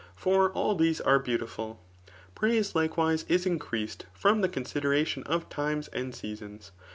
For 0.15 0.49
all 0.53 0.73
these 0.73 0.99
arsr 0.99 1.23
beautiful. 1.25 1.79
Praise 2.33 2.73
likewise 2.73 3.23
is 3.29 3.45
increased 3.45 4.07
from 4.15 4.41
the 4.41 4.49
conal< 4.49 4.81
deration 4.81 5.21
of 5.27 5.47
times 5.47 5.89
and 5.89 6.15
seasons. 6.15 6.71